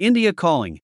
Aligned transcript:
India 0.00 0.32
Calling. 0.32 0.80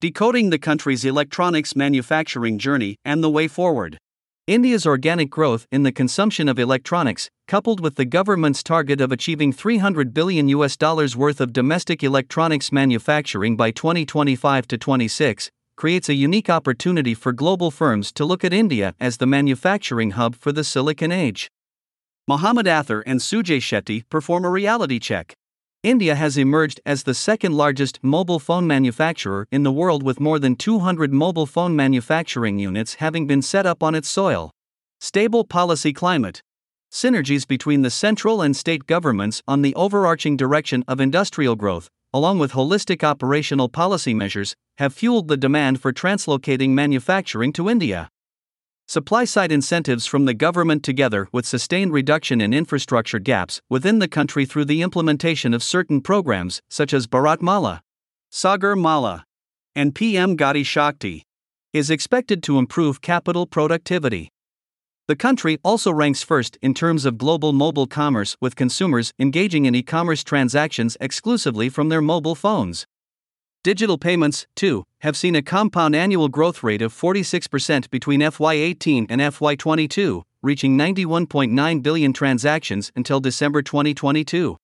Decoding 0.00 0.50
the 0.50 0.58
country's 0.58 1.04
electronics 1.04 1.74
manufacturing 1.74 2.60
journey 2.60 2.94
and 3.04 3.20
the 3.20 3.28
way 3.28 3.48
forward. 3.48 3.98
India's 4.46 4.86
organic 4.86 5.30
growth 5.30 5.66
in 5.72 5.82
the 5.82 5.90
consumption 5.90 6.48
of 6.48 6.56
electronics, 6.56 7.28
coupled 7.48 7.80
with 7.80 7.96
the 7.96 8.04
government's 8.04 8.62
target 8.62 9.00
of 9.00 9.10
achieving 9.10 9.52
300 9.52 10.14
billion 10.14 10.48
US 10.50 10.76
dollars 10.76 11.16
worth 11.16 11.40
of 11.40 11.52
domestic 11.52 12.04
electronics 12.04 12.70
manufacturing 12.70 13.56
by 13.56 13.72
2025 13.72 14.68
to 14.68 14.78
26, 14.78 15.50
creates 15.74 16.08
a 16.08 16.14
unique 16.14 16.48
opportunity 16.48 17.14
for 17.14 17.32
global 17.32 17.72
firms 17.72 18.12
to 18.12 18.24
look 18.24 18.44
at 18.44 18.52
India 18.52 18.94
as 19.00 19.16
the 19.16 19.26
manufacturing 19.26 20.12
hub 20.12 20.36
for 20.36 20.52
the 20.52 20.62
Silicon 20.62 21.10
Age. 21.10 21.50
Mohammed 22.28 22.66
Athar 22.66 23.02
and 23.06 23.18
Sujay 23.18 23.58
Shetty 23.58 24.08
perform 24.08 24.44
a 24.44 24.50
reality 24.50 25.00
check. 25.00 25.34
India 25.86 26.16
has 26.16 26.36
emerged 26.36 26.80
as 26.84 27.04
the 27.04 27.14
second 27.14 27.52
largest 27.52 28.00
mobile 28.02 28.40
phone 28.40 28.66
manufacturer 28.66 29.46
in 29.52 29.62
the 29.62 29.70
world 29.70 30.02
with 30.02 30.18
more 30.18 30.40
than 30.40 30.56
200 30.56 31.12
mobile 31.12 31.46
phone 31.46 31.76
manufacturing 31.76 32.58
units 32.58 32.94
having 32.94 33.24
been 33.28 33.40
set 33.40 33.66
up 33.66 33.84
on 33.84 33.94
its 33.94 34.08
soil. 34.08 34.50
Stable 35.00 35.44
policy 35.44 35.92
climate. 35.92 36.42
Synergies 36.90 37.46
between 37.46 37.82
the 37.82 37.90
central 37.90 38.42
and 38.42 38.56
state 38.56 38.88
governments 38.88 39.44
on 39.46 39.62
the 39.62 39.76
overarching 39.76 40.36
direction 40.36 40.82
of 40.88 41.00
industrial 41.00 41.54
growth, 41.54 41.88
along 42.12 42.40
with 42.40 42.50
holistic 42.50 43.04
operational 43.04 43.68
policy 43.68 44.12
measures, 44.12 44.56
have 44.78 44.92
fueled 44.92 45.28
the 45.28 45.36
demand 45.36 45.80
for 45.80 45.92
translocating 45.92 46.70
manufacturing 46.70 47.52
to 47.52 47.70
India. 47.70 48.08
Supply 48.88 49.24
side 49.24 49.50
incentives 49.50 50.06
from 50.06 50.26
the 50.26 50.34
government, 50.34 50.84
together 50.84 51.28
with 51.32 51.44
sustained 51.44 51.92
reduction 51.92 52.40
in 52.40 52.54
infrastructure 52.54 53.18
gaps 53.18 53.60
within 53.68 53.98
the 53.98 54.06
country 54.06 54.46
through 54.46 54.66
the 54.66 54.80
implementation 54.80 55.52
of 55.52 55.64
certain 55.64 56.00
programs, 56.00 56.62
such 56.70 56.94
as 56.94 57.08
Bharat 57.08 57.42
Mala, 57.42 57.82
Sagar 58.30 58.76
Mala, 58.76 59.24
and 59.74 59.92
PM 59.92 60.36
Gati 60.36 60.64
Shakti, 60.64 61.24
is 61.72 61.90
expected 61.90 62.44
to 62.44 62.58
improve 62.58 63.00
capital 63.00 63.44
productivity. 63.44 64.30
The 65.08 65.16
country 65.16 65.58
also 65.64 65.92
ranks 65.92 66.22
first 66.22 66.56
in 66.62 66.72
terms 66.72 67.04
of 67.04 67.18
global 67.18 67.52
mobile 67.52 67.88
commerce, 67.88 68.36
with 68.40 68.54
consumers 68.54 69.12
engaging 69.18 69.64
in 69.64 69.74
e 69.74 69.82
commerce 69.82 70.22
transactions 70.22 70.96
exclusively 71.00 71.68
from 71.68 71.88
their 71.88 72.02
mobile 72.02 72.36
phones. 72.36 72.86
Digital 73.66 73.98
payments, 73.98 74.46
too, 74.54 74.84
have 75.00 75.16
seen 75.16 75.34
a 75.34 75.42
compound 75.42 75.96
annual 75.96 76.28
growth 76.28 76.62
rate 76.62 76.80
of 76.80 76.94
46% 76.94 77.90
between 77.90 78.20
FY18 78.20 79.06
and 79.08 79.20
FY22, 79.20 80.22
reaching 80.40 80.78
91.9 80.78 81.82
billion 81.82 82.12
transactions 82.12 82.92
until 82.94 83.18
December 83.18 83.62
2022. 83.62 84.56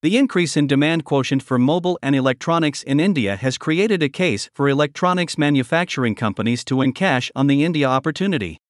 The 0.00 0.16
increase 0.16 0.56
in 0.56 0.66
demand 0.66 1.04
quotient 1.04 1.42
for 1.42 1.58
mobile 1.58 1.98
and 2.02 2.16
electronics 2.16 2.82
in 2.82 3.00
India 3.00 3.36
has 3.36 3.58
created 3.58 4.02
a 4.02 4.08
case 4.08 4.48
for 4.54 4.66
electronics 4.66 5.36
manufacturing 5.36 6.14
companies 6.14 6.64
to 6.64 6.76
encash 6.76 7.30
on 7.36 7.48
the 7.48 7.62
India 7.62 7.86
opportunity. 7.86 8.61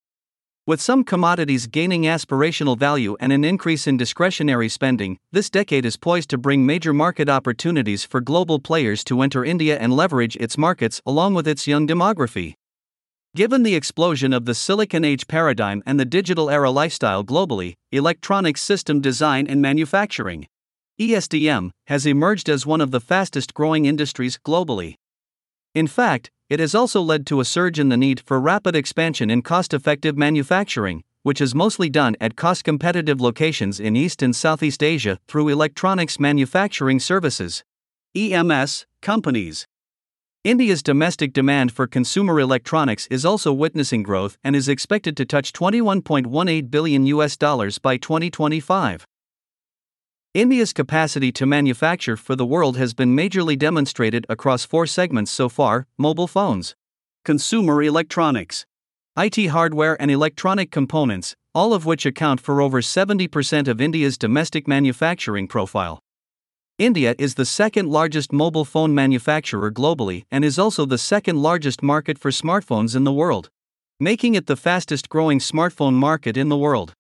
With 0.65 0.81
some 0.81 1.03
commodities 1.03 1.67
gaining 1.67 2.03
aspirational 2.03 2.79
value 2.79 3.17
and 3.19 3.33
an 3.33 3.43
increase 3.43 3.89
in 3.89 3.97
discretionary 3.97 4.69
spending, 4.69 5.19
this 5.33 5.51
decade 5.51 5.85
is 5.85 5.97
poised 5.97 6.31
to 6.31 6.39
bring 6.39 6.65
major 6.65 6.93
market 6.93 7.29
opportunities 7.29 8.05
for 8.05 8.21
global 8.21 8.61
players 8.61 9.03
to 9.05 9.23
enter 9.23 9.45
India 9.45 9.77
and 9.77 9.93
leverage 9.93 10.37
its 10.37 10.57
markets 10.57 11.03
along 11.05 11.35
with 11.35 11.49
its 11.49 11.67
young 11.67 11.85
demography. 11.89 12.55
Given 13.35 13.65
the 13.65 13.75
explosion 13.75 14.33
of 14.33 14.45
the 14.45 14.55
Silicon 14.55 15.05
Age 15.05 15.27
paradigm 15.27 15.83
and 15.85 15.99
the 15.99 16.05
digital 16.05 16.49
era 16.49 16.71
lifestyle 16.71 17.25
globally, 17.25 17.75
electronics 17.91 18.63
system 18.63 19.01
design 19.01 19.49
and 19.49 19.61
manufacturing 19.61 20.47
ESDM 21.01 21.71
has 21.89 22.07
emerged 22.07 22.49
as 22.49 22.65
one 22.65 22.81
of 22.81 22.93
the 22.93 23.01
fastest 23.01 23.53
growing 23.53 23.85
industries 23.85 24.39
globally. 24.47 24.95
In 25.75 25.87
fact, 25.87 26.31
it 26.51 26.61
has 26.61 26.75
also 26.75 27.01
led 27.01 27.27
to 27.27 27.41
a 27.41 27.47
surge 27.47 27.79
in 27.79 27.89
the 27.89 27.97
need 27.97 28.21
for 28.21 28.39
rapid 28.39 28.77
expansion 28.77 29.31
in 29.31 29.41
cost 29.41 29.73
effective 29.73 30.19
manufacturing, 30.19 31.03
which 31.23 31.41
is 31.41 31.55
mostly 31.55 31.89
done 31.89 32.15
at 32.21 32.37
cost 32.37 32.63
competitive 32.63 33.23
locations 33.23 33.81
in 33.81 33.97
East 33.97 34.21
and 34.21 34.37
Southeast 34.37 34.83
Asia 34.83 35.19
through 35.27 35.49
electronics 35.49 36.21
manufacturing 36.21 37.01
services. 37.01 37.65
EMS 38.15 38.85
companies. 39.01 39.67
India's 40.45 40.83
domestic 40.83 41.33
demand 41.33 41.73
for 41.73 41.87
consumer 41.87 42.39
electronics 42.39 43.07
is 43.07 43.25
also 43.25 43.53
witnessing 43.53 44.03
growth 44.03 44.37
and 44.45 44.55
is 44.55 44.69
expected 44.69 45.17
to 45.17 45.25
touch 45.25 45.55
21.18 45.55 46.71
billion 46.71 47.07
US 47.07 47.37
dollars 47.37 47.79
by 47.79 47.97
2025. 47.97 49.07
India's 50.35 50.73
capacity 50.73 51.31
to 51.31 51.45
manufacture 51.45 52.17
for 52.17 52.35
the 52.35 52.47
world 52.47 52.79
has 52.79 52.95
been 52.95 53.15
majorly 53.15 53.59
demonstrated 53.59 54.25
across 54.31 54.65
four 54.65 54.87
segments 54.87 55.31
so 55.31 55.51
far 55.51 55.87
mobile 55.99 56.27
phones, 56.27 56.75
consumer 57.23 57.83
electronics, 57.83 58.65
IT 59.15 59.49
hardware, 59.49 60.01
and 60.01 60.11
electronic 60.11 60.71
components, 60.71 61.37
all 61.55 61.75
of 61.75 61.85
which 61.85 62.07
account 62.07 62.41
for 62.41 62.63
over 62.63 62.81
70% 62.81 63.69
of 63.69 63.79
India's 63.79 64.17
domestic 64.17 64.67
manufacturing 64.67 65.47
profile. 65.47 66.01
India 66.79 67.15
is 67.19 67.35
the 67.35 67.45
second 67.45 67.91
largest 67.91 68.33
mobile 68.33 68.65
phone 68.65 68.95
manufacturer 68.95 69.71
globally 69.71 70.25
and 70.31 70.47
is 70.47 70.59
also 70.59 70.87
the 70.87 70.97
second 70.97 71.43
largest 71.43 71.83
market 71.83 72.19
for 72.19 72.31
smartphones 72.31 72.97
in 72.97 73.05
the 73.05 73.13
world, 73.13 73.51
making 74.01 74.35
it 74.35 74.47
the 74.47 74.57
fastest 74.57 75.11
growing 75.11 75.39
smartphone 75.39 75.93
market 75.93 76.39
in 76.39 76.49
the 76.49 76.57
world. 76.57 76.95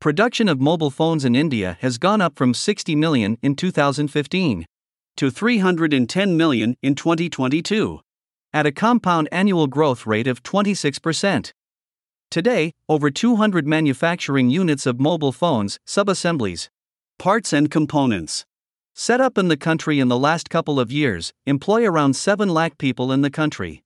Production 0.00 0.48
of 0.48 0.58
mobile 0.58 0.88
phones 0.88 1.26
in 1.26 1.36
India 1.36 1.76
has 1.82 1.98
gone 1.98 2.22
up 2.22 2.34
from 2.34 2.54
60 2.54 2.96
million 2.96 3.36
in 3.42 3.54
2015 3.54 4.64
to 5.18 5.30
310 5.30 6.36
million 6.38 6.74
in 6.80 6.94
2022, 6.94 8.00
at 8.54 8.64
a 8.64 8.72
compound 8.72 9.28
annual 9.30 9.66
growth 9.66 10.06
rate 10.06 10.26
of 10.26 10.42
26%. 10.42 11.52
Today, 12.30 12.72
over 12.88 13.10
200 13.10 13.66
manufacturing 13.66 14.48
units 14.48 14.86
of 14.86 14.98
mobile 14.98 15.32
phones, 15.32 15.78
subassemblies, 15.86 16.70
parts, 17.18 17.52
and 17.52 17.70
components 17.70 18.46
set 18.94 19.20
up 19.20 19.36
in 19.36 19.48
the 19.48 19.56
country 19.58 20.00
in 20.00 20.08
the 20.08 20.18
last 20.18 20.48
couple 20.48 20.80
of 20.80 20.90
years 20.90 21.34
employ 21.44 21.84
around 21.84 22.14
7 22.14 22.48
lakh 22.48 22.78
people 22.78 23.12
in 23.12 23.20
the 23.20 23.28
country. 23.28 23.82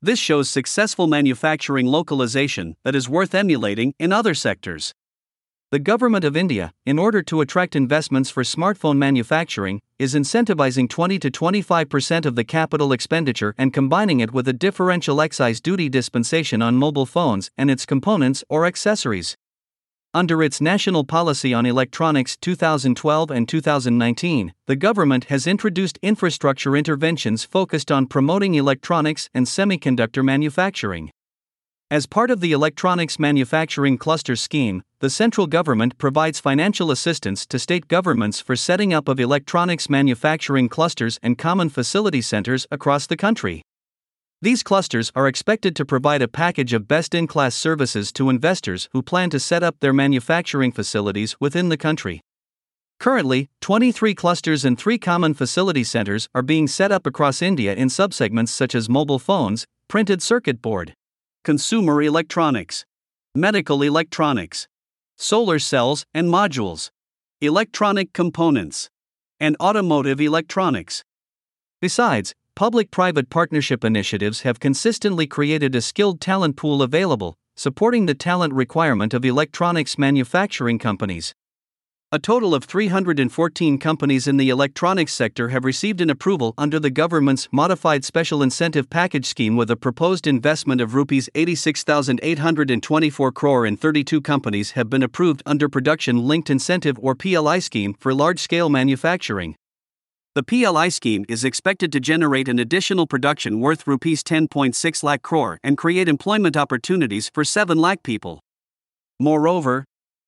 This 0.00 0.20
shows 0.20 0.48
successful 0.48 1.08
manufacturing 1.08 1.86
localization 1.86 2.76
that 2.84 2.94
is 2.94 3.08
worth 3.08 3.34
emulating 3.34 3.92
in 3.98 4.12
other 4.12 4.32
sectors. 4.32 4.94
The 5.72 5.80
Government 5.80 6.24
of 6.24 6.36
India, 6.36 6.72
in 6.84 6.96
order 6.96 7.22
to 7.22 7.40
attract 7.40 7.74
investments 7.74 8.30
for 8.30 8.44
smartphone 8.44 8.98
manufacturing, 8.98 9.80
is 9.98 10.14
incentivizing 10.14 10.88
20 10.88 11.18
to 11.18 11.28
25% 11.28 12.24
of 12.24 12.36
the 12.36 12.44
capital 12.44 12.92
expenditure 12.92 13.52
and 13.58 13.72
combining 13.72 14.20
it 14.20 14.32
with 14.32 14.46
a 14.46 14.52
differential 14.52 15.20
excise 15.20 15.60
duty 15.60 15.88
dispensation 15.88 16.62
on 16.62 16.76
mobile 16.76 17.04
phones 17.04 17.50
and 17.58 17.68
its 17.68 17.84
components 17.84 18.44
or 18.48 18.64
accessories. 18.64 19.36
Under 20.14 20.40
its 20.40 20.60
National 20.60 21.02
Policy 21.02 21.52
on 21.52 21.66
Electronics 21.66 22.36
2012 22.36 23.32
and 23.32 23.48
2019, 23.48 24.54
the 24.66 24.76
government 24.76 25.24
has 25.24 25.48
introduced 25.48 25.98
infrastructure 26.00 26.76
interventions 26.76 27.42
focused 27.42 27.90
on 27.90 28.06
promoting 28.06 28.54
electronics 28.54 29.28
and 29.34 29.46
semiconductor 29.46 30.24
manufacturing. 30.24 31.10
As 31.88 32.04
part 32.04 32.32
of 32.32 32.40
the 32.40 32.50
Electronics 32.50 33.16
Manufacturing 33.16 33.96
Cluster 33.96 34.34
Scheme, 34.34 34.82
the 34.98 35.08
central 35.08 35.46
government 35.46 35.96
provides 35.98 36.40
financial 36.40 36.90
assistance 36.90 37.46
to 37.46 37.60
state 37.60 37.86
governments 37.86 38.40
for 38.40 38.56
setting 38.56 38.92
up 38.92 39.06
of 39.06 39.20
electronics 39.20 39.88
manufacturing 39.88 40.68
clusters 40.68 41.20
and 41.22 41.38
common 41.38 41.68
facility 41.68 42.20
centers 42.20 42.66
across 42.72 43.06
the 43.06 43.16
country. 43.16 43.62
These 44.42 44.64
clusters 44.64 45.12
are 45.14 45.28
expected 45.28 45.76
to 45.76 45.84
provide 45.84 46.22
a 46.22 46.26
package 46.26 46.72
of 46.72 46.88
best 46.88 47.14
in 47.14 47.28
class 47.28 47.54
services 47.54 48.10
to 48.14 48.30
investors 48.30 48.88
who 48.90 49.00
plan 49.00 49.30
to 49.30 49.38
set 49.38 49.62
up 49.62 49.76
their 49.78 49.92
manufacturing 49.92 50.72
facilities 50.72 51.36
within 51.38 51.68
the 51.68 51.76
country. 51.76 52.20
Currently, 52.98 53.48
23 53.60 54.12
clusters 54.12 54.64
and 54.64 54.76
3 54.76 54.98
common 54.98 55.34
facility 55.34 55.84
centers 55.84 56.28
are 56.34 56.42
being 56.42 56.66
set 56.66 56.90
up 56.90 57.06
across 57.06 57.42
India 57.42 57.76
in 57.76 57.86
subsegments 57.86 58.48
such 58.48 58.74
as 58.74 58.88
mobile 58.88 59.20
phones, 59.20 59.66
printed 59.86 60.20
circuit 60.20 60.60
board, 60.60 60.92
consumer 61.46 62.02
electronics, 62.02 62.84
medical 63.32 63.80
electronics, 63.80 64.66
solar 65.16 65.60
cells 65.60 66.04
and 66.12 66.26
modules, 66.26 66.90
electronic 67.40 68.12
components, 68.12 68.90
and 69.38 69.56
automotive 69.60 70.20
electronics. 70.20 71.04
Besides, 71.80 72.34
public 72.56 72.90
private 72.90 73.30
partnership 73.30 73.84
initiatives 73.84 74.40
have 74.40 74.58
consistently 74.58 75.28
created 75.28 75.76
a 75.76 75.80
skilled 75.80 76.20
talent 76.20 76.56
pool 76.56 76.82
available, 76.82 77.36
supporting 77.54 78.06
the 78.06 78.14
talent 78.16 78.52
requirement 78.52 79.14
of 79.14 79.24
electronics 79.24 79.96
manufacturing 79.96 80.80
companies. 80.80 81.32
A 82.12 82.20
total 82.20 82.54
of 82.54 82.62
314 82.62 83.78
companies 83.78 84.28
in 84.28 84.36
the 84.36 84.48
electronics 84.48 85.12
sector 85.12 85.48
have 85.48 85.64
received 85.64 86.00
an 86.00 86.08
approval 86.08 86.54
under 86.56 86.78
the 86.78 86.88
government's 86.88 87.48
modified 87.50 88.04
special 88.04 88.44
incentive 88.44 88.88
package 88.88 89.26
scheme 89.26 89.56
with 89.56 89.72
a 89.72 89.76
proposed 89.76 90.28
investment 90.28 90.80
of 90.80 90.94
rupees 90.94 91.28
86,824 91.34 93.32
crore 93.32 93.66
and 93.66 93.80
32 93.80 94.20
companies 94.20 94.70
have 94.70 94.88
been 94.88 95.02
approved 95.02 95.42
under 95.44 95.68
production 95.68 96.28
linked 96.28 96.48
incentive 96.48 96.96
or 97.00 97.16
PLI 97.16 97.58
scheme 97.58 97.92
for 97.98 98.14
large 98.14 98.38
scale 98.38 98.68
manufacturing. 98.68 99.56
The 100.36 100.44
PLI 100.44 100.90
scheme 100.90 101.24
is 101.28 101.42
expected 101.42 101.90
to 101.90 101.98
generate 101.98 102.46
an 102.46 102.60
additional 102.60 103.08
production 103.08 103.58
worth 103.58 103.84
rupees 103.84 104.22
10.6 104.22 105.02
lakh 105.02 105.22
crore 105.22 105.58
and 105.64 105.76
create 105.76 106.08
employment 106.08 106.56
opportunities 106.56 107.28
for 107.34 107.42
7 107.42 107.76
lakh 107.76 108.04
people. 108.04 108.38
Moreover, 109.18 109.84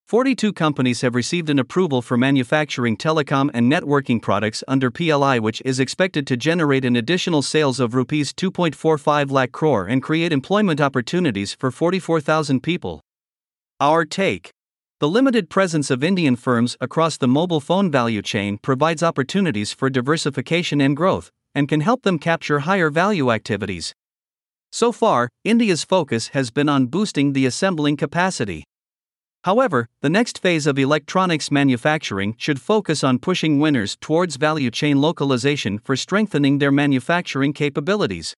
42 0.09 0.55
companies 0.55 1.03
have 1.03 1.15
received 1.15 1.51
an 1.51 1.59
approval 1.59 2.01
for 2.01 2.17
manufacturing 2.17 2.97
telecom 2.97 3.51
and 3.53 3.71
networking 3.71 4.23
products 4.23 4.65
under 4.67 4.91
PLI, 4.91 5.39
which 5.39 5.61
is 5.67 5.79
expected 5.79 6.27
to 6.27 6.35
generate 6.35 6.87
an 6.87 6.97
additional 6.97 7.43
sales 7.43 7.79
of 7.79 7.93
rupees 7.93 8.33
2.45 8.33 9.31
lakh 9.31 9.53
crore 9.53 9.87
and 9.87 10.03
create 10.03 10.33
employment 10.33 10.81
opportunities 10.81 11.53
for 11.53 11.71
44,000 11.71 12.63
people. 12.63 13.03
Our 13.81 14.07
take 14.07 14.51
The 14.99 15.11
limited 15.11 15.51
presence 15.51 15.91
of 15.91 16.03
Indian 16.03 16.37
firms 16.37 16.79
across 16.81 17.19
the 17.19 17.29
mobile 17.29 17.61
phone 17.61 17.91
value 17.91 18.23
chain 18.23 18.57
provides 18.57 19.03
opportunities 19.03 19.75
for 19.75 19.91
diversification 19.91 20.81
and 20.81 20.97
growth, 20.97 21.31
and 21.55 21.69
can 21.69 21.83
help 21.83 22.05
them 22.05 22.19
capture 22.19 22.61
higher 22.61 22.89
value 22.89 23.31
activities. 23.31 23.93
So 24.73 24.91
far, 24.91 25.29
India's 25.45 25.85
focus 25.85 26.29
has 26.29 26.51
been 26.51 26.71
on 26.71 26.87
boosting 26.87 27.35
the 27.35 27.45
assembling 27.45 27.99
capacity. 27.99 28.65
However, 29.49 29.89
the 30.03 30.11
next 30.11 30.43
phase 30.43 30.67
of 30.67 30.79
electronics 30.79 31.51
manufacturing 31.51 32.35
should 32.37 32.61
focus 32.61 33.03
on 33.03 33.19
pushing 33.19 33.59
winners 33.59 33.97
towards 33.99 34.37
value 34.37 34.71
chain 34.71 35.01
localization 35.01 35.79
for 35.79 35.97
strengthening 35.97 36.59
their 36.59 36.71
manufacturing 36.71 37.55
capabilities. 37.55 38.37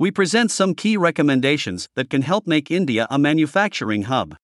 We 0.00 0.10
present 0.10 0.50
some 0.50 0.74
key 0.74 0.96
recommendations 0.96 1.88
that 1.94 2.10
can 2.10 2.22
help 2.22 2.48
make 2.48 2.68
India 2.68 3.06
a 3.10 3.16
manufacturing 3.16 4.02
hub. 4.10 4.34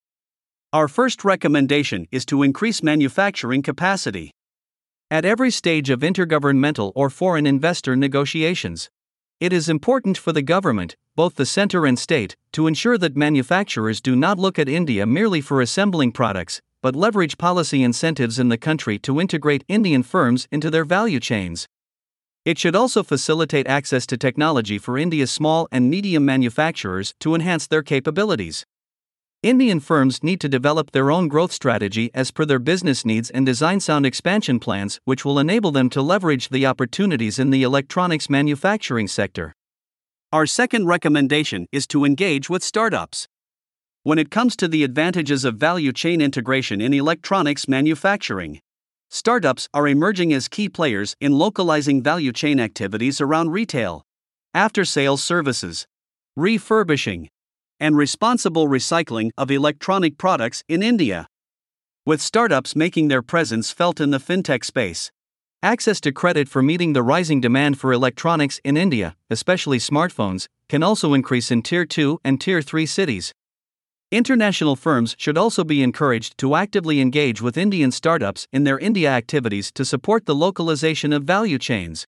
Our 0.73 0.87
first 0.87 1.25
recommendation 1.25 2.07
is 2.13 2.25
to 2.27 2.45
increase 2.45 2.85
manufacturing 2.85 3.63
capacity. 3.63 4.31
At 5.11 5.25
every 5.25 5.51
stage 5.51 5.91
of 5.91 6.03
intergovernmental 6.03 6.93
or 6.95 7.11
foreign 7.11 7.49
investor 7.49 7.97
negotiations, 7.97 8.91
it 9.41 9.53
is 9.53 9.69
important 9.69 10.17
for 10.17 10.31
the 10.33 10.43
government, 10.43 10.95
both 11.17 11.35
the 11.35 11.47
center 11.47 11.87
and 11.87 11.99
state, 11.99 12.37
to 12.53 12.67
ensure 12.67 12.99
that 12.99 13.17
manufacturers 13.17 14.01
do 14.01 14.17
not 14.17 14.39
look 14.39 14.59
at 14.59 14.69
India 14.69 15.07
merely 15.07 15.41
for 15.41 15.61
assembling 15.61 16.12
products, 16.12 16.61
but 16.83 16.97
leverage 16.97 17.37
policy 17.39 17.83
incentives 17.83 18.39
in 18.39 18.49
the 18.49 18.57
country 18.59 18.99
to 18.99 19.21
integrate 19.21 19.65
Indian 19.69 20.03
firms 20.03 20.49
into 20.51 20.71
their 20.71 20.85
value 20.85 21.21
chains. 21.21 21.69
It 22.45 22.59
should 22.59 22.75
also 22.75 23.03
facilitate 23.03 23.67
access 23.67 24.07
to 24.07 24.17
technology 24.17 24.79
for 24.79 24.97
India's 24.97 25.31
small 25.31 25.69
and 25.71 25.91
medium 25.91 26.25
manufacturers 26.25 27.15
to 27.21 27.35
enhance 27.35 27.67
their 27.67 27.83
capabilities. 27.83 28.65
Indian 29.43 29.81
firms 29.81 30.23
need 30.23 30.41
to 30.41 30.49
develop 30.49 30.91
their 30.91 31.11
own 31.11 31.29
growth 31.29 31.53
strategy 31.53 32.11
as 32.15 32.31
per 32.31 32.45
their 32.45 32.59
business 32.59 33.05
needs 33.05 33.31
and 33.31 33.45
design 33.45 33.81
sound 33.81 34.07
expansion 34.07 34.59
plans 34.59 35.01
which 35.05 35.25
will 35.25 35.39
enable 35.39 35.71
them 35.71 35.89
to 35.91 36.03
leverage 36.03 36.49
the 36.49 36.67
opportunities 36.67 37.39
in 37.39 37.51
the 37.51 37.62
electronics 37.62 38.29
manufacturing 38.29 39.09
sector. 39.09 39.55
Our 40.32 40.47
second 40.47 40.87
recommendation 40.87 41.67
is 41.73 41.88
to 41.88 42.05
engage 42.05 42.49
with 42.49 42.62
startups. 42.62 43.27
When 44.05 44.17
it 44.17 44.31
comes 44.31 44.55
to 44.56 44.69
the 44.69 44.85
advantages 44.85 45.44
of 45.44 45.56
value 45.56 45.93
chain 45.93 46.21
integration 46.21 46.81
in 46.81 46.94
electronics 46.94 47.67
manufacturing, 47.67 48.61
startups 49.09 49.69
are 49.75 49.88
emerging 49.88 50.32
as 50.32 50.47
key 50.47 50.69
players 50.69 51.17
in 51.21 51.32
localizing 51.32 52.00
value 52.00 52.31
chain 52.32 52.61
activities 52.61 53.21
around 53.21 53.50
retail, 53.50 54.05
after 54.55 54.85
sales 54.85 55.25
services, 55.25 55.88
refurbishing, 56.37 57.29
and 57.81 57.97
responsible 57.97 58.69
recycling 58.69 59.31
of 59.37 59.50
electronic 59.50 60.17
products 60.17 60.62
in 60.69 60.81
India. 60.81 61.26
With 62.06 62.23
startups 62.23 62.76
making 62.76 63.09
their 63.09 63.23
presence 63.23 63.73
felt 63.73 64.00
in 64.00 64.12
the 64.12 64.19
fintech 64.19 64.65
space, 64.65 65.11
access 65.62 66.01
to 66.01 66.11
credit 66.11 66.49
for 66.49 66.62
meeting 66.62 66.95
the 66.95 67.03
rising 67.03 67.41
demand 67.41 67.79
for 67.79 67.93
electronics 67.93 68.61
in 68.65 68.77
India, 68.77 69.15
especially 69.29 69.79
smartphones, 69.79 70.47
can 70.69 70.83
also 70.83 71.12
increase 71.12 71.51
in 71.51 71.62
Tier 71.62 71.85
2 71.85 72.21
and 72.25 72.41
Tier 72.41 72.62
3 72.62 72.87
cities. 72.87 73.35
International 74.11 74.75
firms 74.75 75.15
should 75.19 75.37
also 75.37 75.62
be 75.62 75.83
encouraged 75.83 76.37
to 76.39 76.55
actively 76.55 77.01
engage 77.01 77.43
with 77.43 77.59
Indian 77.59 77.93
startups 77.93 78.49
in 78.53 78.65
their 78.65 78.79
India 78.79 79.11
activities 79.11 79.71
to 79.71 79.85
support 79.85 80.27
the 80.27 80.35
localization 80.35 81.12
of 81.12 81.25
value 81.25 81.59
chains. 81.59 82.07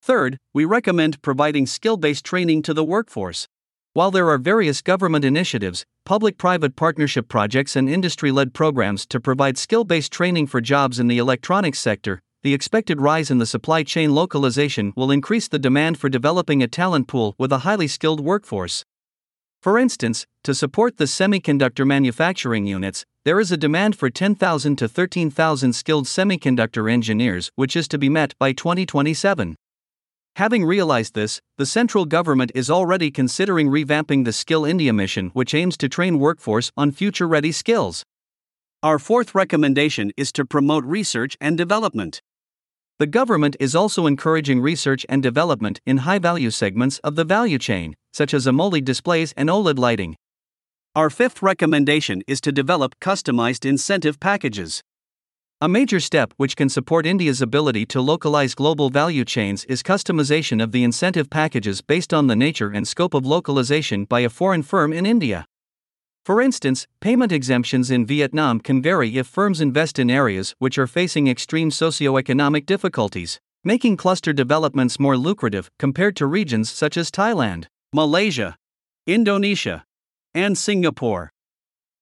Third, 0.00 0.38
we 0.54 0.64
recommend 0.64 1.20
providing 1.20 1.66
skill 1.66 1.96
based 1.96 2.24
training 2.24 2.62
to 2.62 2.72
the 2.72 2.84
workforce. 2.84 3.48
While 3.92 4.12
there 4.12 4.30
are 4.30 4.38
various 4.38 4.80
government 4.80 5.24
initiatives, 5.24 5.84
public 6.04 6.38
private 6.38 6.76
partnership 6.76 7.28
projects, 7.28 7.74
and 7.74 7.90
industry 7.90 8.30
led 8.30 8.54
programs 8.54 9.04
to 9.06 9.20
provide 9.20 9.58
skill 9.58 9.84
based 9.84 10.12
training 10.12 10.46
for 10.46 10.60
jobs 10.60 11.00
in 11.00 11.08
the 11.08 11.18
electronics 11.18 11.80
sector, 11.80 12.22
the 12.42 12.54
expected 12.54 13.00
rise 13.00 13.30
in 13.30 13.38
the 13.38 13.46
supply 13.46 13.82
chain 13.82 14.14
localization 14.14 14.92
will 14.94 15.10
increase 15.10 15.48
the 15.48 15.58
demand 15.58 15.98
for 15.98 16.08
developing 16.08 16.62
a 16.62 16.68
talent 16.68 17.08
pool 17.08 17.34
with 17.36 17.50
a 17.50 17.58
highly 17.58 17.88
skilled 17.88 18.20
workforce. 18.20 18.84
For 19.60 19.76
instance, 19.76 20.24
to 20.44 20.54
support 20.54 20.98
the 20.98 21.06
semiconductor 21.06 21.84
manufacturing 21.84 22.64
units, 22.64 23.04
there 23.24 23.40
is 23.40 23.50
a 23.50 23.56
demand 23.56 23.96
for 23.96 24.08
10,000 24.08 24.76
to 24.76 24.88
13,000 24.88 25.72
skilled 25.72 26.06
semiconductor 26.06 26.90
engineers, 26.90 27.50
which 27.56 27.74
is 27.74 27.88
to 27.88 27.98
be 27.98 28.08
met 28.08 28.34
by 28.38 28.52
2027. 28.52 29.56
Having 30.36 30.64
realized 30.64 31.14
this, 31.14 31.40
the 31.56 31.66
central 31.66 32.04
government 32.04 32.52
is 32.54 32.70
already 32.70 33.10
considering 33.10 33.68
revamping 33.68 34.24
the 34.24 34.32
Skill 34.32 34.64
India 34.64 34.92
mission, 34.92 35.30
which 35.30 35.54
aims 35.54 35.76
to 35.78 35.88
train 35.88 36.20
workforce 36.20 36.70
on 36.76 36.92
future 36.92 37.26
ready 37.26 37.50
skills. 37.50 38.04
Our 38.80 39.00
fourth 39.00 39.34
recommendation 39.34 40.12
is 40.16 40.30
to 40.34 40.44
promote 40.44 40.84
research 40.84 41.36
and 41.40 41.58
development. 41.58 42.22
The 42.98 43.06
government 43.06 43.54
is 43.60 43.76
also 43.76 44.08
encouraging 44.08 44.60
research 44.60 45.06
and 45.08 45.22
development 45.22 45.80
in 45.86 45.98
high 45.98 46.18
value 46.18 46.50
segments 46.50 46.98
of 47.04 47.14
the 47.14 47.22
value 47.22 47.58
chain, 47.58 47.94
such 48.12 48.34
as 48.34 48.44
AMOLED 48.44 48.84
displays 48.84 49.32
and 49.36 49.48
OLED 49.48 49.78
lighting. 49.78 50.16
Our 50.96 51.08
fifth 51.08 51.40
recommendation 51.40 52.22
is 52.26 52.40
to 52.40 52.50
develop 52.50 52.98
customized 52.98 53.64
incentive 53.64 54.18
packages. 54.18 54.82
A 55.60 55.68
major 55.68 56.00
step 56.00 56.34
which 56.38 56.56
can 56.56 56.68
support 56.68 57.06
India's 57.06 57.40
ability 57.40 57.86
to 57.86 58.00
localize 58.00 58.56
global 58.56 58.90
value 58.90 59.24
chains 59.24 59.64
is 59.66 59.84
customization 59.84 60.60
of 60.60 60.72
the 60.72 60.82
incentive 60.82 61.30
packages 61.30 61.80
based 61.80 62.12
on 62.12 62.26
the 62.26 62.34
nature 62.34 62.70
and 62.70 62.88
scope 62.88 63.14
of 63.14 63.24
localization 63.24 64.06
by 64.06 64.20
a 64.20 64.28
foreign 64.28 64.64
firm 64.64 64.92
in 64.92 65.06
India. 65.06 65.46
For 66.28 66.42
instance, 66.42 66.86
payment 67.00 67.32
exemptions 67.32 67.90
in 67.90 68.04
Vietnam 68.04 68.60
can 68.60 68.82
vary 68.82 69.16
if 69.16 69.26
firms 69.26 69.62
invest 69.62 69.98
in 69.98 70.10
areas 70.10 70.54
which 70.58 70.76
are 70.76 70.86
facing 70.86 71.26
extreme 71.26 71.70
socio-economic 71.70 72.66
difficulties, 72.66 73.40
making 73.64 73.96
cluster 73.96 74.34
developments 74.34 75.00
more 75.00 75.16
lucrative 75.16 75.70
compared 75.78 76.16
to 76.16 76.26
regions 76.26 76.70
such 76.70 76.98
as 76.98 77.10
Thailand, 77.10 77.64
Malaysia, 77.94 78.58
Indonesia, 79.06 79.86
and 80.34 80.58
Singapore. 80.58 81.32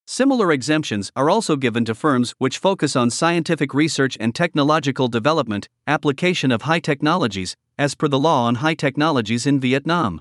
Similar 0.08 0.50
exemptions 0.50 1.12
are 1.14 1.30
also 1.30 1.54
given 1.54 1.84
to 1.84 1.94
firms 1.94 2.34
which 2.38 2.58
focus 2.58 2.96
on 2.96 3.10
scientific 3.10 3.72
research 3.72 4.16
and 4.18 4.34
technological 4.34 5.06
development, 5.06 5.68
application 5.86 6.50
of 6.50 6.62
high 6.62 6.80
technologies, 6.80 7.54
as 7.78 7.94
per 7.94 8.08
the 8.08 8.18
law 8.18 8.46
on 8.46 8.56
high 8.56 8.74
technologies 8.74 9.46
in 9.46 9.60
Vietnam. 9.60 10.20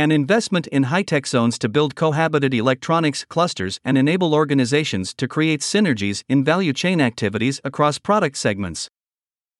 An 0.00 0.10
investment 0.10 0.66
in 0.68 0.84
high 0.84 1.02
tech 1.02 1.26
zones 1.26 1.58
to 1.58 1.68
build 1.68 1.94
cohabited 1.94 2.54
electronics 2.54 3.26
clusters 3.26 3.78
and 3.84 3.98
enable 3.98 4.32
organizations 4.32 5.12
to 5.12 5.28
create 5.28 5.60
synergies 5.60 6.24
in 6.26 6.42
value 6.42 6.72
chain 6.72 7.02
activities 7.02 7.60
across 7.64 7.98
product 7.98 8.38
segments. 8.38 8.88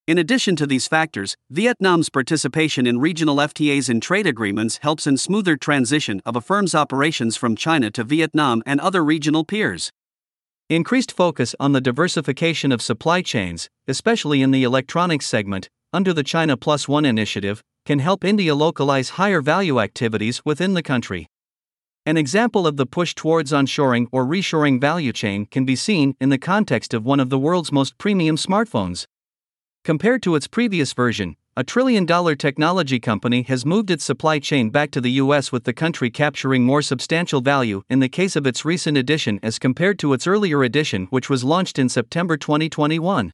In 0.06 0.16
addition 0.16 0.56
to 0.56 0.66
these 0.66 0.88
factors, 0.88 1.36
Vietnam's 1.50 2.08
participation 2.08 2.86
in 2.86 3.00
regional 3.00 3.36
FTAs 3.36 3.90
and 3.90 4.02
trade 4.02 4.26
agreements 4.26 4.78
helps 4.78 5.06
in 5.06 5.18
smoother 5.18 5.58
transition 5.58 6.22
of 6.24 6.36
a 6.36 6.40
firm's 6.40 6.74
operations 6.74 7.36
from 7.36 7.54
China 7.54 7.90
to 7.90 8.02
Vietnam 8.02 8.62
and 8.64 8.80
other 8.80 9.04
regional 9.04 9.44
peers. 9.44 9.92
Increased 10.70 11.12
focus 11.12 11.54
on 11.60 11.72
the 11.72 11.82
diversification 11.82 12.72
of 12.72 12.80
supply 12.80 13.20
chains, 13.20 13.68
especially 13.86 14.40
in 14.40 14.52
the 14.52 14.62
electronics 14.62 15.26
segment, 15.26 15.68
under 15.92 16.14
the 16.14 16.24
China 16.24 16.56
Plus 16.56 16.88
One 16.88 17.04
initiative, 17.04 17.62
can 17.84 17.98
help 17.98 18.24
India 18.24 18.54
localize 18.54 19.10
higher 19.10 19.40
value 19.40 19.80
activities 19.80 20.42
within 20.44 20.74
the 20.74 20.82
country. 20.82 21.26
An 22.06 22.16
example 22.16 22.66
of 22.66 22.76
the 22.76 22.86
push 22.86 23.14
towards 23.14 23.52
onshoring 23.52 24.06
or 24.10 24.24
reshoring 24.24 24.80
value 24.80 25.12
chain 25.12 25.46
can 25.46 25.64
be 25.64 25.76
seen 25.76 26.14
in 26.20 26.30
the 26.30 26.38
context 26.38 26.94
of 26.94 27.04
one 27.04 27.20
of 27.20 27.30
the 27.30 27.38
world's 27.38 27.72
most 27.72 27.98
premium 27.98 28.36
smartphones. 28.36 29.06
Compared 29.84 30.22
to 30.22 30.34
its 30.34 30.46
previous 30.46 30.92
version, 30.92 31.36
a 31.56 31.64
trillion 31.64 32.06
dollar 32.06 32.34
technology 32.34 33.00
company 33.00 33.42
has 33.42 33.66
moved 33.66 33.90
its 33.90 34.04
supply 34.04 34.38
chain 34.38 34.70
back 34.70 34.90
to 34.92 35.00
the 35.00 35.12
US 35.12 35.52
with 35.52 35.64
the 35.64 35.72
country 35.72 36.10
capturing 36.10 36.64
more 36.64 36.80
substantial 36.80 37.40
value 37.40 37.82
in 37.90 38.00
the 38.00 38.08
case 38.08 38.36
of 38.36 38.46
its 38.46 38.64
recent 38.64 38.96
edition 38.96 39.40
as 39.42 39.58
compared 39.58 39.98
to 39.98 40.12
its 40.12 40.26
earlier 40.26 40.62
edition, 40.62 41.06
which 41.10 41.28
was 41.28 41.44
launched 41.44 41.78
in 41.78 41.88
September 41.88 42.36
2021. 42.36 43.30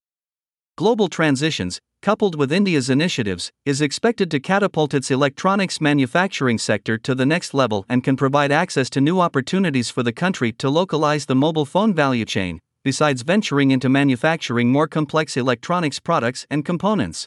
Global 0.76 1.08
transitions, 1.08 1.80
coupled 2.02 2.36
with 2.36 2.52
India's 2.52 2.90
initiatives, 2.90 3.50
is 3.64 3.80
expected 3.80 4.30
to 4.30 4.38
catapult 4.38 4.92
its 4.92 5.10
electronics 5.10 5.80
manufacturing 5.80 6.58
sector 6.58 6.98
to 6.98 7.14
the 7.14 7.24
next 7.24 7.54
level 7.54 7.86
and 7.88 8.04
can 8.04 8.14
provide 8.14 8.52
access 8.52 8.90
to 8.90 9.00
new 9.00 9.18
opportunities 9.18 9.88
for 9.88 10.02
the 10.02 10.12
country 10.12 10.52
to 10.52 10.68
localize 10.68 11.24
the 11.24 11.34
mobile 11.34 11.64
phone 11.64 11.94
value 11.94 12.26
chain, 12.26 12.60
besides 12.84 13.22
venturing 13.22 13.70
into 13.70 13.88
manufacturing 13.88 14.70
more 14.70 14.86
complex 14.86 15.34
electronics 15.34 15.98
products 15.98 16.46
and 16.50 16.62
components. 16.66 17.26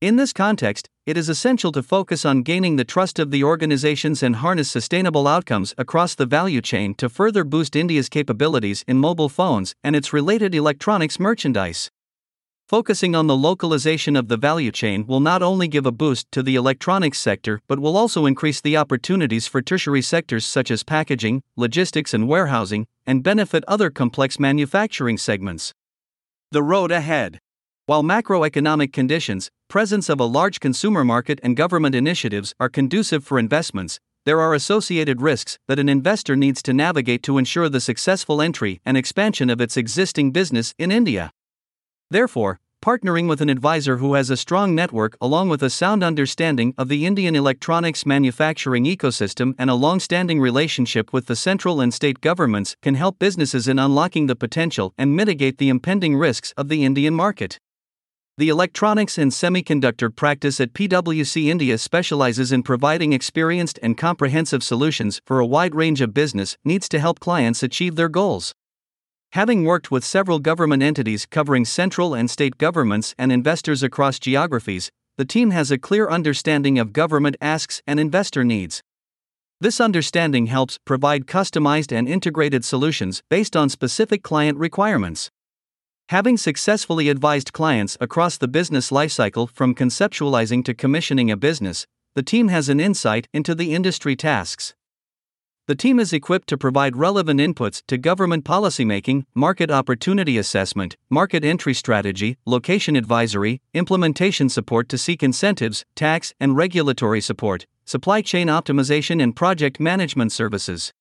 In 0.00 0.16
this 0.16 0.32
context, 0.32 0.88
it 1.04 1.18
is 1.18 1.28
essential 1.28 1.72
to 1.72 1.82
focus 1.82 2.24
on 2.24 2.42
gaining 2.42 2.76
the 2.76 2.86
trust 2.86 3.18
of 3.18 3.30
the 3.30 3.44
organizations 3.44 4.22
and 4.22 4.36
harness 4.36 4.70
sustainable 4.70 5.28
outcomes 5.28 5.74
across 5.76 6.14
the 6.14 6.24
value 6.24 6.62
chain 6.62 6.94
to 6.94 7.10
further 7.10 7.44
boost 7.44 7.76
India's 7.76 8.08
capabilities 8.08 8.82
in 8.88 8.96
mobile 8.96 9.28
phones 9.28 9.74
and 9.84 9.94
its 9.94 10.14
related 10.14 10.54
electronics 10.54 11.20
merchandise. 11.20 11.90
Focusing 12.72 13.14
on 13.14 13.26
the 13.26 13.36
localization 13.36 14.16
of 14.16 14.28
the 14.28 14.38
value 14.38 14.70
chain 14.70 15.06
will 15.06 15.20
not 15.20 15.42
only 15.42 15.68
give 15.68 15.84
a 15.84 15.92
boost 15.92 16.32
to 16.32 16.42
the 16.42 16.54
electronics 16.54 17.18
sector 17.18 17.60
but 17.68 17.78
will 17.78 17.98
also 17.98 18.24
increase 18.24 18.62
the 18.62 18.78
opportunities 18.78 19.46
for 19.46 19.60
tertiary 19.60 20.00
sectors 20.00 20.46
such 20.46 20.70
as 20.70 20.82
packaging, 20.82 21.42
logistics, 21.54 22.14
and 22.14 22.26
warehousing, 22.26 22.86
and 23.06 23.22
benefit 23.22 23.62
other 23.68 23.90
complex 23.90 24.40
manufacturing 24.40 25.18
segments. 25.18 25.74
The 26.50 26.62
road 26.62 26.90
ahead. 26.90 27.40
While 27.84 28.02
macroeconomic 28.02 28.90
conditions, 28.90 29.50
presence 29.68 30.08
of 30.08 30.18
a 30.18 30.24
large 30.24 30.58
consumer 30.58 31.04
market, 31.04 31.40
and 31.42 31.54
government 31.54 31.94
initiatives 31.94 32.54
are 32.58 32.70
conducive 32.70 33.22
for 33.22 33.38
investments, 33.38 34.00
there 34.24 34.40
are 34.40 34.54
associated 34.54 35.20
risks 35.20 35.58
that 35.68 35.78
an 35.78 35.90
investor 35.90 36.36
needs 36.36 36.62
to 36.62 36.72
navigate 36.72 37.22
to 37.24 37.36
ensure 37.36 37.68
the 37.68 37.82
successful 37.82 38.40
entry 38.40 38.80
and 38.86 38.96
expansion 38.96 39.50
of 39.50 39.60
its 39.60 39.76
existing 39.76 40.32
business 40.32 40.74
in 40.78 40.90
India. 40.90 41.32
Therefore, 42.10 42.60
partnering 42.82 43.28
with 43.28 43.40
an 43.40 43.48
advisor 43.48 43.96
who 43.96 44.14
has 44.14 44.28
a 44.28 44.36
strong 44.36 44.74
network 44.74 45.16
along 45.20 45.48
with 45.48 45.62
a 45.62 45.70
sound 45.70 46.02
understanding 46.02 46.74
of 46.76 46.88
the 46.88 47.06
Indian 47.06 47.36
electronics 47.36 48.04
manufacturing 48.04 48.84
ecosystem 48.84 49.54
and 49.56 49.70
a 49.70 49.74
long 49.74 50.00
standing 50.00 50.40
relationship 50.40 51.12
with 51.12 51.26
the 51.26 51.36
central 51.36 51.80
and 51.80 51.94
state 51.94 52.20
governments 52.20 52.76
can 52.82 52.96
help 52.96 53.18
businesses 53.18 53.68
in 53.68 53.78
unlocking 53.78 54.26
the 54.26 54.36
potential 54.36 54.92
and 54.98 55.16
mitigate 55.16 55.58
the 55.58 55.68
impending 55.68 56.16
risks 56.16 56.52
of 56.56 56.68
the 56.68 56.84
Indian 56.84 57.14
market. 57.14 57.60
The 58.38 58.48
Electronics 58.48 59.18
and 59.18 59.30
Semiconductor 59.30 60.14
practice 60.14 60.60
at 60.60 60.72
PwC 60.72 61.46
India 61.46 61.78
specializes 61.78 62.50
in 62.50 62.62
providing 62.62 63.12
experienced 63.12 63.78
and 63.82 63.96
comprehensive 63.96 64.64
solutions 64.64 65.20
for 65.24 65.38
a 65.38 65.46
wide 65.46 65.74
range 65.74 66.00
of 66.00 66.12
business 66.12 66.56
needs 66.64 66.88
to 66.88 66.98
help 66.98 67.20
clients 67.20 67.62
achieve 67.62 67.94
their 67.94 68.08
goals. 68.08 68.54
Having 69.32 69.64
worked 69.64 69.90
with 69.90 70.04
several 70.04 70.40
government 70.40 70.82
entities 70.82 71.24
covering 71.24 71.64
central 71.64 72.12
and 72.12 72.30
state 72.30 72.58
governments 72.58 73.14
and 73.16 73.32
investors 73.32 73.82
across 73.82 74.18
geographies, 74.18 74.90
the 75.16 75.24
team 75.24 75.52
has 75.52 75.70
a 75.70 75.78
clear 75.78 76.06
understanding 76.06 76.78
of 76.78 76.92
government 76.92 77.36
asks 77.40 77.80
and 77.86 77.98
investor 77.98 78.44
needs. 78.44 78.82
This 79.58 79.80
understanding 79.80 80.48
helps 80.48 80.78
provide 80.84 81.24
customized 81.24 81.96
and 81.96 82.06
integrated 82.06 82.62
solutions 82.62 83.22
based 83.30 83.56
on 83.56 83.70
specific 83.70 84.22
client 84.22 84.58
requirements. 84.58 85.30
Having 86.10 86.36
successfully 86.36 87.08
advised 87.08 87.54
clients 87.54 87.96
across 88.02 88.36
the 88.36 88.48
business 88.48 88.90
lifecycle 88.90 89.48
from 89.48 89.74
conceptualizing 89.74 90.62
to 90.66 90.74
commissioning 90.74 91.30
a 91.30 91.38
business, 91.38 91.86
the 92.14 92.22
team 92.22 92.48
has 92.48 92.68
an 92.68 92.80
insight 92.80 93.28
into 93.32 93.54
the 93.54 93.74
industry 93.74 94.14
tasks. 94.14 94.74
The 95.68 95.76
team 95.76 96.00
is 96.00 96.12
equipped 96.12 96.48
to 96.48 96.58
provide 96.58 96.96
relevant 96.96 97.38
inputs 97.38 97.84
to 97.86 97.96
government 97.96 98.44
policymaking, 98.44 99.26
market 99.32 99.70
opportunity 99.70 100.36
assessment, 100.36 100.96
market 101.08 101.44
entry 101.44 101.72
strategy, 101.72 102.36
location 102.44 102.96
advisory, 102.96 103.60
implementation 103.72 104.48
support 104.48 104.88
to 104.88 104.98
seek 104.98 105.22
incentives, 105.22 105.84
tax 105.94 106.34
and 106.40 106.56
regulatory 106.56 107.20
support, 107.20 107.66
supply 107.84 108.22
chain 108.22 108.48
optimization, 108.48 109.22
and 109.22 109.36
project 109.36 109.78
management 109.78 110.32
services. 110.32 110.92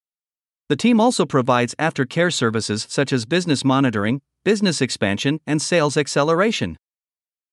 The 0.69 0.75
team 0.75 1.01
also 1.01 1.25
provides 1.25 1.73
aftercare 1.79 2.31
services 2.31 2.85
such 2.87 3.11
as 3.11 3.25
business 3.25 3.65
monitoring, 3.65 4.21
business 4.43 4.79
expansion, 4.79 5.39
and 5.47 5.59
sales 5.59 5.97
acceleration. 5.97 6.77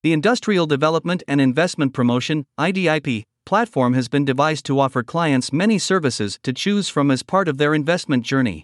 The 0.03 0.12
Industrial 0.12 0.67
Development 0.67 1.23
and 1.27 1.41
Investment 1.41 1.95
Promotion 1.95 2.45
IDIP 2.61 3.25
platform 3.49 3.95
has 3.95 4.09
been 4.09 4.26
devised 4.26 4.67
to 4.67 4.78
offer 4.78 5.02
clients 5.02 5.55
many 5.55 5.78
services 5.78 6.38
to 6.43 6.52
choose 6.52 6.90
from 6.90 7.11
as 7.11 7.23
part 7.23 7.49
of 7.49 7.57
their 7.57 7.73
investment 7.73 8.23
journey. 8.23 8.62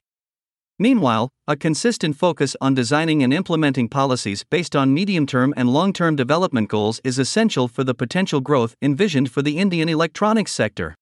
Meanwhile, 0.78 1.30
a 1.48 1.56
consistent 1.56 2.16
focus 2.16 2.54
on 2.60 2.74
designing 2.74 3.22
and 3.22 3.32
implementing 3.32 3.88
policies 3.88 4.44
based 4.50 4.76
on 4.76 4.92
medium 4.92 5.24
term 5.24 5.54
and 5.56 5.70
long 5.70 5.94
term 5.94 6.16
development 6.16 6.68
goals 6.68 7.00
is 7.02 7.18
essential 7.18 7.66
for 7.66 7.82
the 7.82 7.94
potential 7.94 8.42
growth 8.42 8.76
envisioned 8.82 9.30
for 9.30 9.40
the 9.40 9.56
Indian 9.56 9.88
electronics 9.88 10.52
sector. 10.52 10.94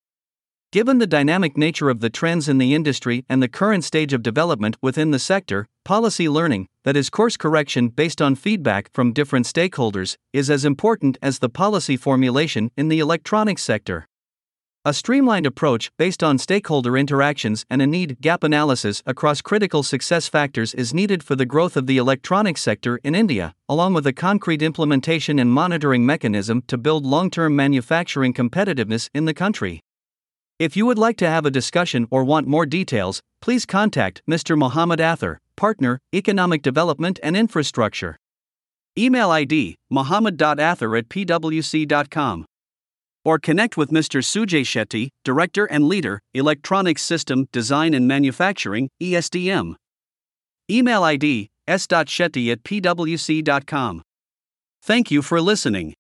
Given 0.72 0.96
the 0.96 1.06
dynamic 1.06 1.58
nature 1.58 1.90
of 1.90 2.00
the 2.00 2.08
trends 2.08 2.48
in 2.48 2.56
the 2.56 2.72
industry 2.72 3.26
and 3.28 3.42
the 3.42 3.48
current 3.48 3.84
stage 3.84 4.14
of 4.14 4.22
development 4.22 4.78
within 4.80 5.10
the 5.10 5.18
sector, 5.18 5.68
policy 5.84 6.30
learning, 6.30 6.66
that 6.84 6.96
is, 6.96 7.10
course 7.10 7.36
correction 7.36 7.88
based 7.88 8.22
on 8.22 8.36
feedback 8.36 8.90
from 8.94 9.12
different 9.12 9.44
stakeholders, 9.44 10.16
is 10.32 10.48
as 10.48 10.64
important 10.64 11.18
as 11.20 11.40
the 11.40 11.50
policy 11.50 11.98
formulation 11.98 12.70
in 12.74 12.88
the 12.88 13.00
electronics 13.00 13.62
sector. 13.62 14.08
A 14.86 14.94
streamlined 14.94 15.44
approach 15.44 15.92
based 15.98 16.22
on 16.22 16.38
stakeholder 16.38 16.96
interactions 16.96 17.66
and 17.68 17.82
a 17.82 17.86
need 17.86 18.22
gap 18.22 18.42
analysis 18.42 19.02
across 19.04 19.42
critical 19.42 19.82
success 19.82 20.26
factors 20.26 20.72
is 20.72 20.94
needed 20.94 21.22
for 21.22 21.36
the 21.36 21.44
growth 21.44 21.76
of 21.76 21.86
the 21.86 21.98
electronics 21.98 22.62
sector 22.62 22.98
in 23.04 23.14
India, 23.14 23.54
along 23.68 23.92
with 23.92 24.06
a 24.06 24.12
concrete 24.14 24.62
implementation 24.62 25.38
and 25.38 25.52
monitoring 25.52 26.06
mechanism 26.06 26.62
to 26.66 26.78
build 26.78 27.04
long 27.04 27.30
term 27.30 27.54
manufacturing 27.54 28.32
competitiveness 28.32 29.10
in 29.12 29.26
the 29.26 29.34
country. 29.34 29.82
If 30.62 30.76
you 30.76 30.86
would 30.86 30.96
like 30.96 31.16
to 31.16 31.28
have 31.28 31.44
a 31.44 31.50
discussion 31.50 32.06
or 32.12 32.22
want 32.22 32.46
more 32.46 32.66
details, 32.66 33.20
please 33.40 33.66
contact 33.66 34.22
Mr. 34.30 34.56
Mohammed 34.56 35.00
Athar, 35.00 35.38
Partner, 35.56 35.98
Economic 36.14 36.62
Development 36.62 37.18
and 37.20 37.36
Infrastructure. 37.36 38.16
Email 38.96 39.32
ID 39.32 39.74
mohammed.athar 39.90 40.96
at 40.96 41.08
pwc.com. 41.08 42.44
Or 43.24 43.40
connect 43.40 43.76
with 43.76 43.90
Mr. 43.90 44.22
Sujay 44.22 44.62
Shetty, 44.62 45.08
Director 45.24 45.64
and 45.64 45.88
Leader, 45.88 46.20
Electronics 46.32 47.02
System 47.02 47.48
Design 47.50 47.92
and 47.92 48.06
Manufacturing, 48.06 48.88
ESDM. 49.02 49.74
Email 50.70 51.02
ID 51.02 51.48
s.shetty 51.66 52.52
at 52.52 52.62
pwc.com. 52.62 54.02
Thank 54.80 55.10
you 55.10 55.22
for 55.22 55.40
listening. 55.40 55.94